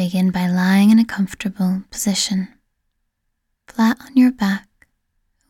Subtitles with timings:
[0.00, 2.48] Begin by lying in a comfortable position,
[3.68, 4.66] flat on your back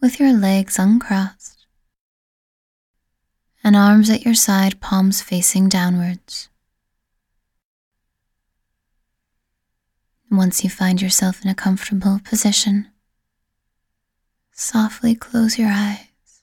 [0.00, 1.66] with your legs uncrossed
[3.62, 6.48] and arms at your side, palms facing downwards.
[10.32, 12.88] Once you find yourself in a comfortable position,
[14.50, 16.42] softly close your eyes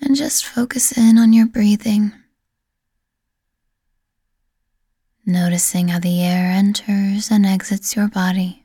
[0.00, 2.10] and just focus in on your breathing.
[5.28, 8.64] Noticing how the air enters and exits your body.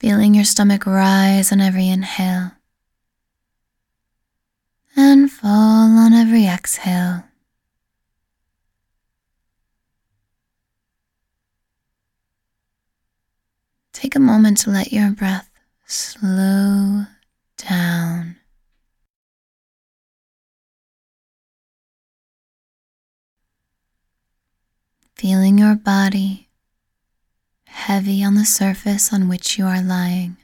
[0.00, 2.52] Feeling your stomach rise on every inhale
[4.96, 7.24] and fall on every exhale.
[13.92, 15.50] Take a moment to let your breath
[15.84, 17.04] slow
[25.24, 26.50] Feeling your body
[27.64, 30.36] heavy on the surface on which you are lying.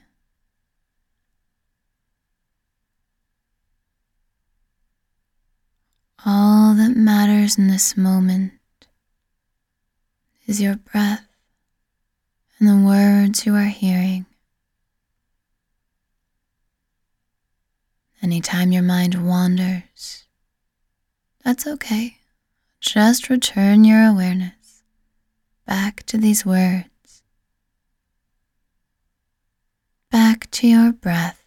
[6.25, 8.53] All that matters in this moment
[10.47, 11.27] is your breath
[12.57, 14.25] and the words you are hearing.
[18.23, 20.23] Anytime your mind wanders,
[21.45, 22.17] that's okay.
[22.79, 24.60] Just return your awareness
[25.65, 27.23] back to these words,
[30.09, 31.43] back to your breath.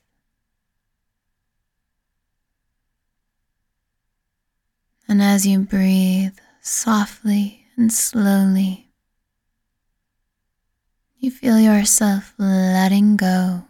[5.06, 8.90] And as you breathe softly and slowly,
[11.18, 13.64] you feel yourself letting go.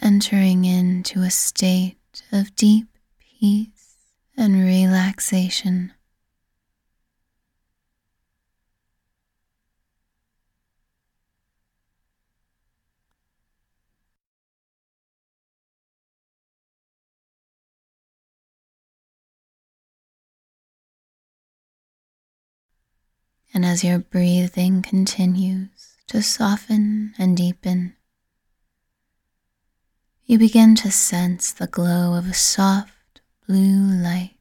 [0.00, 1.96] Entering into a state
[2.32, 2.86] of deep
[3.18, 3.81] peace
[4.42, 5.92] and relaxation.
[23.54, 25.68] And as your breathing continues
[26.08, 27.94] to soften and deepen,
[30.24, 33.01] you begin to sense the glow of a soft
[33.46, 34.36] blue light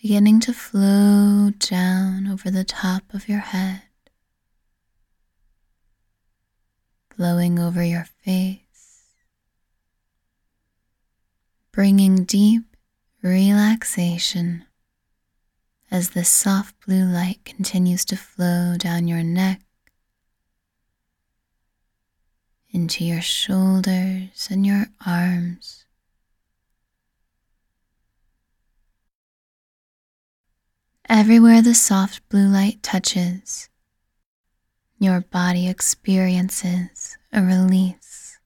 [0.00, 3.82] beginning to flow down over the top of your head,
[7.14, 9.04] flowing over your face,
[11.70, 12.62] bringing deep
[13.22, 14.64] relaxation
[15.90, 19.60] as the soft blue light continues to flow down your neck
[22.70, 25.84] into your shoulders and your arms.
[31.12, 33.68] Everywhere the soft blue light touches,
[35.00, 38.38] your body experiences a release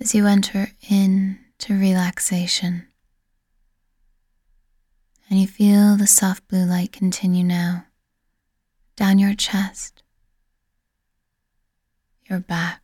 [0.00, 2.86] as you enter into relaxation.
[5.28, 7.84] And you feel the soft blue light continue now
[8.96, 10.02] down your chest
[12.30, 12.80] your back,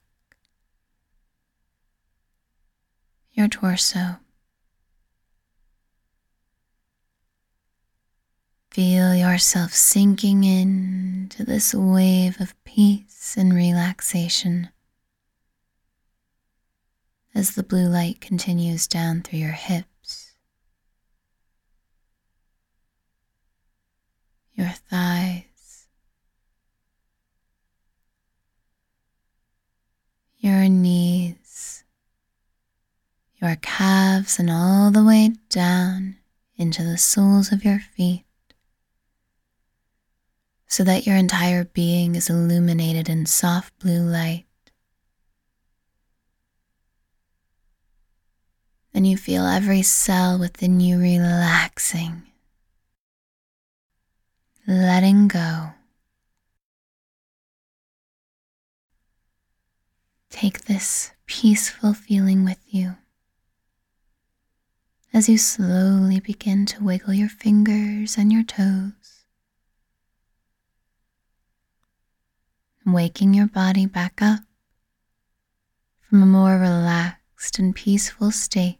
[3.32, 4.16] your torso.
[8.76, 14.68] Feel yourself sinking into this wave of peace and relaxation.
[17.34, 20.34] As the blue light continues down through your hips,
[24.52, 25.86] your thighs
[30.36, 31.82] your knees,
[33.40, 36.18] your calves, and all the way down
[36.58, 38.25] into the soles of your feet,
[40.66, 44.44] so that your entire being is illuminated in soft blue light.
[48.92, 52.22] And you feel every cell within you relaxing,
[54.66, 55.70] letting go.
[60.30, 62.96] Take this peaceful feeling with you
[65.12, 69.15] as you slowly begin to wiggle your fingers and your toes,
[72.94, 74.40] waking your body back up
[76.08, 78.78] from a more relaxed and peaceful state.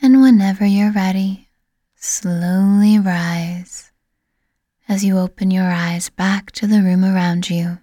[0.00, 1.48] And whenever you're ready,
[1.96, 3.90] slowly rise
[4.88, 7.78] as you open your eyes back to the room around you.